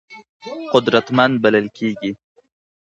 [0.73, 2.11] قدرتمند بلل کېږي.